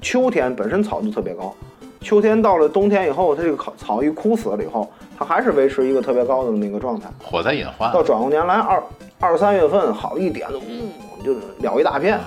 [0.00, 1.54] 秋天本身草就特别高，
[2.00, 7.10] 秋天到了冬天以后，它这个草草一枯死了以后，它还是维持一个特别高的那个状态。
[7.22, 8.82] 火灾隐患到转过年来二
[9.20, 10.90] 二三月份好一点，嗯，
[11.22, 12.18] 就了一大片。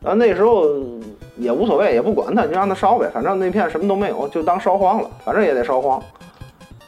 [0.00, 0.64] 然后那时候
[1.36, 6.02] 也无所谓，也不管它，就让它烧呗，反正那片什么都没有，就当烧荒了，反正也得烧荒。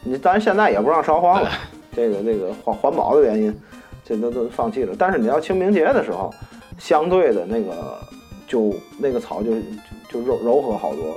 [0.07, 1.51] 你当然现在也不让烧荒了，
[1.93, 3.61] 这个这个环环保的原因，
[4.05, 4.95] 这都都放弃了。
[4.97, 6.33] 但是你要清明节的时候，
[6.79, 7.99] 相对的那个
[8.47, 9.61] 就那个草就就
[10.13, 11.15] 就柔柔和好多了。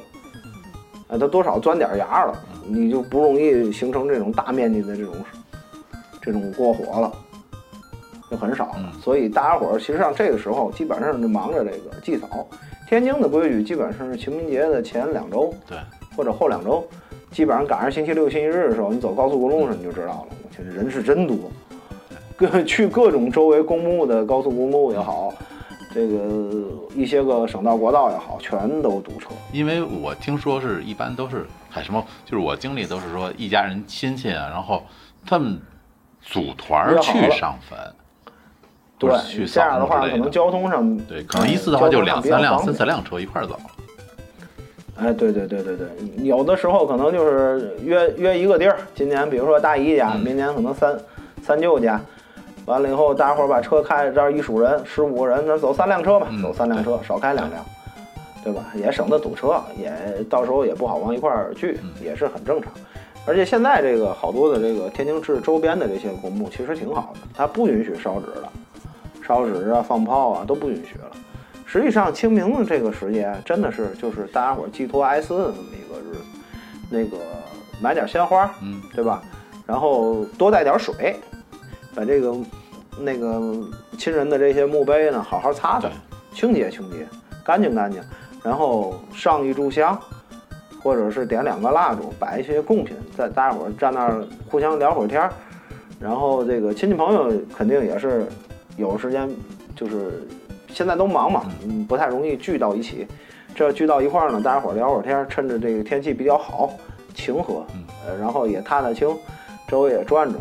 [1.10, 2.34] 啊，它多少钻点芽了，
[2.66, 5.14] 你就不容易形成这种大面积的这种
[6.22, 7.12] 这种过火了，
[8.30, 8.76] 就很少了。
[8.78, 12.48] 嗯所以大家伙儿其实上这个时候基本上就忙着这个祭扫。
[12.88, 15.78] 天津的规矩基本上是清明节的前两周对，
[16.16, 16.88] 或者后两周，
[17.32, 21.38] 基本上赶上星期六、星期日的时候，你走高速公路上你就知道了，我去人是真多。
[22.36, 25.34] 各去 各种周围公墓的高速公路也好，
[25.94, 26.18] 这个
[26.96, 29.30] 一些个省道、国道也好，全都堵车。
[29.52, 34.84] 因为我听说是一般都是还什么，就是我经历都是说一家人亲戚啊，然后
[35.26, 35.60] 他们
[36.22, 37.78] 组团去上坟，
[38.98, 40.32] 不对是去，这样的话，可能。
[40.32, 43.60] 交通上对，可能一次的话就两三辆、三四四辆车一块儿走。
[45.00, 45.88] 哎，对对对对对，
[46.26, 51.00] 有的时候可能就是约约一个地儿，今年比如说大姨家，嗯明年可能三
[51.42, 52.00] 三舅家，
[52.66, 57.64] 完了以后大伙儿把车开，这儿一数人，十五个人，那走三辆车吧，嗯走三辆车，少开两辆，
[58.44, 58.66] 对吧？
[58.76, 59.92] 也省得堵车，也
[60.30, 62.72] 到时候也不好往一块儿聚，嗯也是很正常。
[63.26, 68.52] 而且现在这个好多的这个天津市周边的这些公墓其实挺好的，它不允许烧纸了，
[69.26, 71.06] 烧纸啊、放炮啊都不允许了。
[71.72, 76.22] 实际上，清明的这个时节，真的是就是大家伙儿寄托哀思的这么一个日子。
[76.90, 77.24] 那个
[77.80, 79.22] 买点鲜花，嗯，对吧？
[79.68, 81.16] 然后多带点水，
[81.94, 82.36] 把这个
[82.98, 83.40] 那个
[84.00, 85.88] 亲人的这些墓碑呢，好好擦擦，
[86.34, 87.08] 清洁清洁，
[87.46, 88.02] 干净干净。
[88.44, 89.96] 然后上一炷香，
[90.82, 95.32] 或者是点两个蜡烛，摆一些贡品，在大家伙儿站那儿互相聊会儿天儿。
[96.00, 98.26] 然后这个亲戚朋友肯定也是
[98.76, 99.30] 有时间，
[99.76, 100.28] 就是
[100.72, 103.08] 现在都忙嘛，嗯，不太容易聚到一起。
[103.56, 106.72] 这聚到一块儿呢，大家伙儿聊会儿天儿，趁着这个天气比较好，
[107.14, 107.66] 晴和，
[108.06, 109.14] 呃，然后也踏踏青，
[109.68, 110.40] 周围也转转。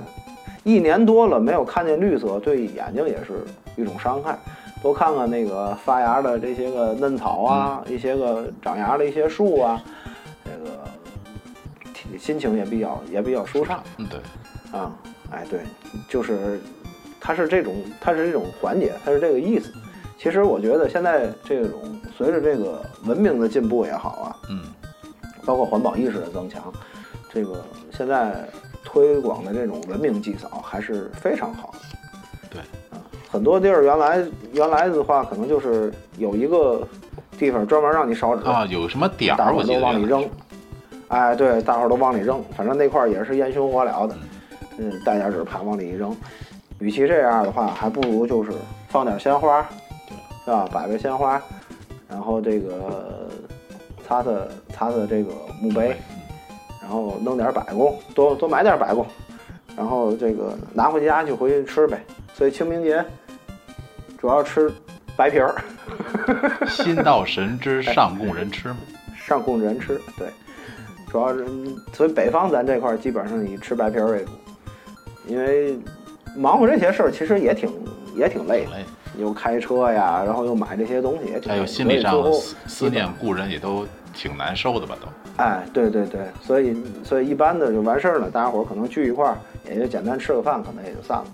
[0.62, 3.42] 一年多了没有看见绿色，对眼睛也是
[3.76, 4.38] 一种伤害。
[4.82, 9.82] 多看看那个发芽的这些个嫩草啊，一些个长芽的一些树啊，
[10.44, 10.50] 这
[12.12, 13.82] 个心情也比较也比较舒畅。
[13.96, 14.92] 嗯，对，啊，
[15.32, 15.60] 哎，对，
[16.08, 16.60] 就是
[17.18, 19.72] 它是这种，它是这种缓解，它是这个意思。
[20.18, 21.78] 其实我觉得现在这种
[22.16, 24.62] 随着这个文明的进步也好啊，嗯，
[25.46, 26.60] 包括环保意识的增强，
[27.32, 27.64] 这个
[27.96, 28.44] 现在
[28.84, 31.78] 推广的这种文明祭扫还是非常好的。
[32.50, 32.98] 对，啊，
[33.30, 36.86] 很多地儿原来原来的话，可能就是有一个
[37.38, 39.38] 地方专门让你烧纸啊，有什么点儿？
[39.38, 40.28] 大伙都往里扔。
[41.08, 44.16] 哎，对，大伙儿都往里扔，反正那块儿也是烟熏火燎的，
[44.78, 46.14] 嗯，带点纸盘往里一扔。
[46.80, 48.50] 与其这样的话，还不如就是
[48.88, 49.66] 放点鲜花，
[50.48, 50.66] 是吧？
[50.72, 51.40] 摆摆鲜花，
[52.08, 53.28] 然后这个
[54.06, 54.30] 擦擦
[54.72, 55.30] 擦擦这个
[55.60, 55.94] 墓碑，
[56.80, 59.06] 然后弄点百工，多多买点百工，
[59.76, 62.02] 然后这个拿回家就回去吃呗。
[62.32, 63.04] 所以清明节
[64.16, 64.72] 主要吃
[65.16, 65.54] 白皮儿，
[66.66, 68.76] 心到神知，上供人吃嘛。
[69.14, 70.28] 上供人吃，对，
[71.10, 71.44] 主要是
[71.92, 74.30] 所以北方咱这块儿基本上以吃白皮儿为主，
[75.26, 75.78] 因为
[76.34, 77.70] 忙活这些事儿其实也挺
[78.16, 78.84] 也挺累的，累，
[79.18, 84.96] 又开车呀，然后又买这些东西也挺累，还有心理上思思念故人也都挺难受的吧？
[85.00, 85.08] 都。
[85.42, 89.36] 哎，对对对，所以所以一般的就完事儿了，大家伙儿可能聚一块儿，
[89.68, 91.26] 也就简单吃个饭，可能也就散了，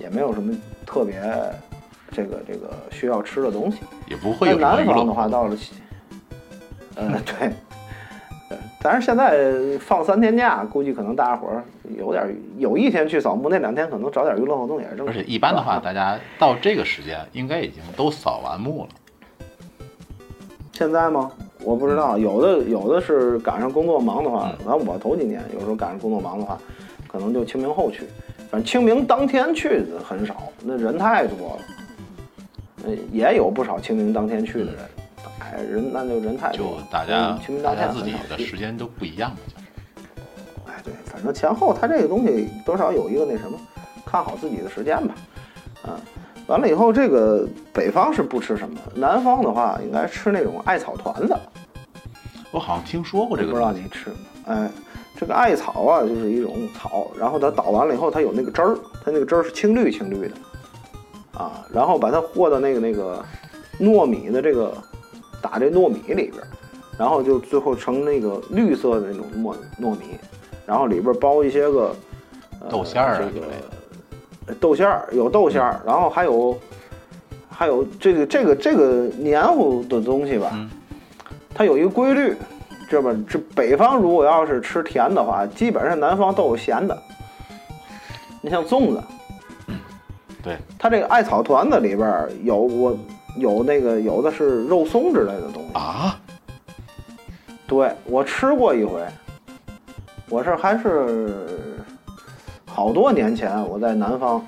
[0.00, 1.20] 也没有什么特别
[2.10, 3.78] 这个这个需要吃的东西。
[4.08, 5.56] 也不会有南方的话，到了，
[6.96, 7.52] 呃，对，
[8.82, 11.64] 但是现在放三天假，估计可能大家伙儿
[11.98, 15.08] 有点儿有一天去扫墓，那两天可能找点娱乐活动也是正常。
[15.08, 18.88] 而且一般的话，大家到这个时间应该已经都扫完墓了。
[20.72, 21.32] 现在吗？
[21.64, 26.56] 我不知道，有的有的是赶上工作忙的话，反正我头几年有时候赶上工作忙的话，
[27.08, 28.04] 可能就清明后去，
[28.50, 31.62] 反正清明当天去的很少，那人太多了。
[32.84, 34.76] 呃，也有不少清明当天去的人，
[35.56, 36.86] 哎，人那就人太多就了。
[36.90, 43.58] 大家嗯清明大当天家自己的时间都不一样嘛，就是哎，对，反正前后它这个东西多少有一个那什么，
[44.04, 45.14] 看好自己的时间吧。
[45.82, 45.96] 啊，
[46.46, 51.34] 完了以后，这个北方是不吃什么，南方的话应该吃那种艾草团子。
[52.50, 54.16] 我好像听说过这个不知道你吃吗？
[54.48, 54.70] 哎，
[55.16, 60.34] 这个艾草啊，就是一种草，然后它捣完了以后，它有那个汁儿，它那个汁儿是青绿青绿的，
[61.38, 63.24] 啊，然后把它和到那个那个
[63.80, 64.72] 糯米的这个
[65.46, 66.34] 打这糯米里边，
[66.98, 70.18] 然后就最后成那个绿色的那种糯糯米，
[70.66, 71.94] 然后里边包一些个、
[72.60, 73.64] 呃、豆馅儿啊这个之类的
[74.46, 76.58] 呃豆馅儿有豆馅儿，然后还有
[77.48, 80.68] 还有这个这个这个黏糊的东西吧，嗯
[81.54, 82.34] 它有一个规律，
[82.90, 83.10] 这吧？
[83.28, 86.96] 这北方如果要是吃甜的话，基本上南方都有咸的。
[88.42, 89.02] 你像粽子，
[90.42, 92.96] 对，它这个艾草团子里边儿有我
[93.36, 95.72] 有那个有的是肉松之类的东西。
[95.74, 96.18] 啊，
[97.66, 99.00] 对我吃过一回，
[100.28, 101.78] 我是还是
[102.66, 104.44] 好多年前我在南方，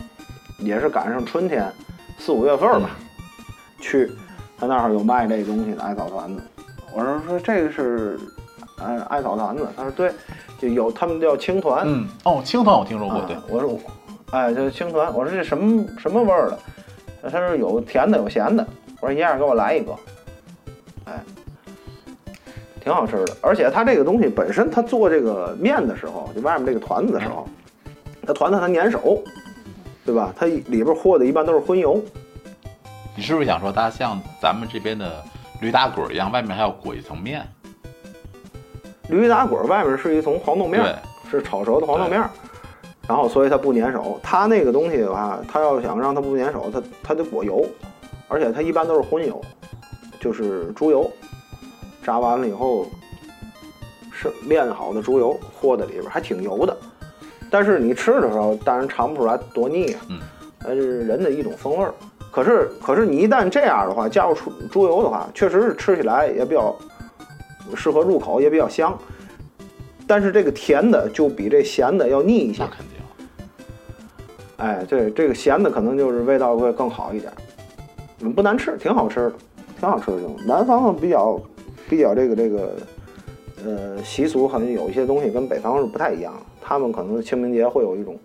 [0.58, 1.70] 也是赶上春天，
[2.18, 2.90] 四五月份儿吧，
[3.80, 4.10] 去
[4.58, 6.42] 他那儿有卖这东西的艾草团子。
[6.92, 8.18] 我说说这个是，
[8.78, 9.68] 呃，艾草团子。
[9.76, 10.12] 他说对，
[10.58, 11.84] 就有他们叫青团。
[11.86, 13.78] 嗯，哦，青团我听说过，对啊，我说，
[14.30, 16.58] 哎，这青团，我说这什么什么味儿的？
[17.22, 18.66] 他说有甜的有咸的。
[19.00, 19.94] 我说一样给我来一个，
[21.04, 21.22] 哎，
[22.80, 23.36] 挺好吃的。
[23.40, 27.48] 而且它这个东西本身，它做这个面的时候，就外面这个团子的时候，
[28.26, 29.22] 它团子它粘手，
[30.04, 30.34] 对吧？
[30.36, 32.02] 它里边和的一般都是荤油。
[33.14, 35.22] 你是不是想说它像咱们这边的
[35.60, 37.46] 驴打滚儿一样，外面还要裹一层面？
[39.08, 42.30] 驴打滚外面是一层黄豆面儿，对，是炒熟的黄豆面儿，
[43.08, 44.20] 然后所以它不粘手。
[44.22, 47.64] 它那个东西的话，它要想让它不粘手，它它得裹油，
[48.28, 49.40] 而且它一般都是荤油，
[50.20, 51.10] 就是猪油，
[52.02, 52.86] 炸完了以后
[54.12, 56.76] 是炼好的猪油和在里边儿，还挺油的。
[57.50, 60.20] 但是你吃的时候，当然尝不出来多腻啊，嗯，
[60.60, 61.94] 那是人的一种风味儿。
[62.30, 66.76] 可是可是你一旦这样的话，加入猪猪油的话，确实是吃起来也比较
[67.74, 68.96] 适合入口，也比较香。
[70.06, 72.62] 但是这个甜的就比这咸的要腻一些。
[72.64, 72.87] 肯定。
[74.58, 77.32] 哎，对，这个咸的可能就是味道会更好一点，
[78.20, 79.32] 嗯，不难吃，挺好吃的，
[79.78, 80.18] 挺好吃的。
[80.46, 81.40] 南方比较
[81.88, 82.76] 比较这个这个
[83.64, 86.40] 呃习俗，可能有一些东西跟北方是不太一样的。
[86.60, 88.18] 他们可能清明节会有一种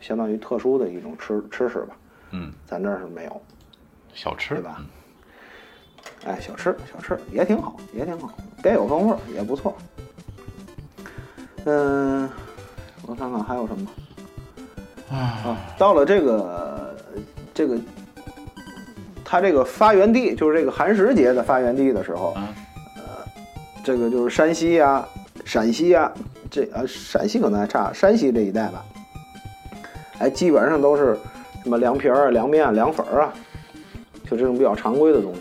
[0.00, 1.96] 相当于特殊的一种吃吃食吧，
[2.32, 3.40] 嗯，咱这儿是没有。
[4.12, 4.84] 小吃对吧？
[6.26, 9.74] 哎，小吃小吃也挺好，也挺好，别有风味儿，也不错。
[11.66, 12.28] 嗯，
[13.06, 13.86] 我看看还有什么
[15.10, 15.56] 啊？
[15.76, 16.96] 到了这个
[17.52, 17.78] 这个，
[19.24, 22.34] 它这个发源地就是这个寒食节的发源地的时候，
[22.96, 23.02] 呃
[23.82, 25.06] 这个就是山西呀、
[25.44, 26.12] 陕西呀，
[26.50, 28.84] 这啊陕西可能还差，山西这一带吧，
[30.18, 31.18] 哎，基本上都是
[31.62, 33.32] 什么凉皮儿啊、凉面啊、凉粉儿啊，
[34.30, 35.40] 就这种比较常规的东西。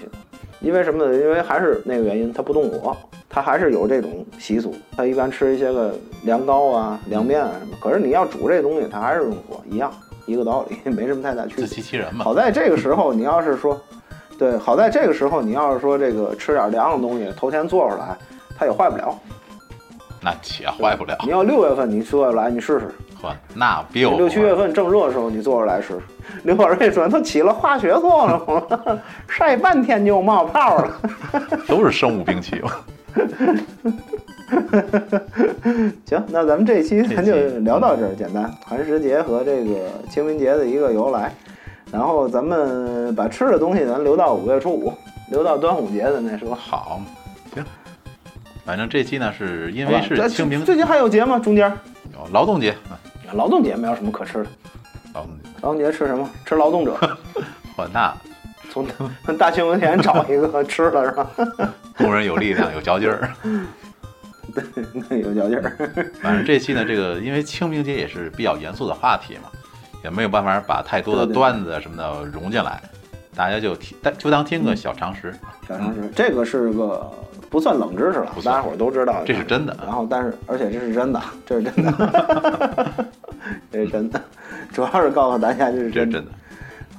[0.61, 1.13] 因为什么呢？
[1.13, 2.95] 因为还是那个原因，它不动火，
[3.29, 4.75] 它还是有这种习俗。
[4.97, 7.77] 它一般吃一些个凉糕啊、凉面啊什么。
[7.79, 9.91] 可是你要煮这东西，它还是用火，一样
[10.25, 11.75] 一个道理， 没什么太大区别自。
[11.75, 12.25] 欺欺人嘛。
[12.25, 13.79] 好在这个时候，你要是说，
[14.37, 18.17] 对，好在这个时候，你要是说这个吃点凉的东西，头天做出来，
[18.57, 19.17] 它也坏不了。
[20.21, 21.15] 那且坏不了。
[21.23, 22.87] 你要六月份你做出来，你试试；
[23.21, 26.01] 呵，那别有六七月份份正热的时候，你做出来试试。
[26.43, 31.01] 刘宝瑞说都起了化学作用了， 晒半天就冒泡了。
[31.67, 32.61] 都是生物兵器。
[36.05, 41.33] 行，那咱们这一期咱就聊到这儿，简单寒食节和这个清明节的一个由来，
[41.91, 44.91] 然后咱们把吃的东西咱留到五月初五，
[45.29, 46.53] 留到端午节的那说。
[46.55, 47.01] 好，
[47.53, 47.63] 行。
[48.65, 51.39] 反正这期呢，是因为是清明最近还有节吗？
[51.39, 51.71] 中间
[52.13, 52.99] 有劳动节啊，
[53.33, 54.49] 劳动节没有什么可吃的，
[55.13, 56.29] 劳动节，劳动节吃什么？
[56.45, 56.95] 吃劳动者，
[57.77, 58.13] 嚯，那
[59.25, 61.29] 从大庆文田找一个吃了是吧？
[61.97, 63.29] 工人有力量，有嚼劲儿。
[65.07, 65.77] 对有嚼劲儿。
[66.21, 69.49] 反正这期呢，这个因为清明节也是比较严肃的话题嘛，
[70.03, 72.81] 也没有办法把太多的段子什么的融进来，
[73.35, 75.33] 大家就听，就当听个小常识。
[75.67, 77.11] 小常识，这个是个
[77.49, 83.05] 不算冷知识了大家伙都知道，这是真的然后，但是而且这是真的，这是真的，
[83.71, 84.19] 这是真的，
[84.73, 86.25] 主要是告诉大家这是真的。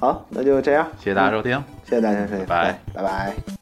[0.01, 1.63] 好，那就这样，谢谢大家收听。
[1.85, 3.60] 谢谢大家收听，拜拜拜拜。